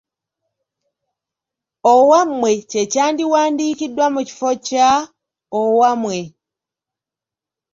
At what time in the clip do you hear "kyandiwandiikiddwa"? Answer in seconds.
2.91-4.05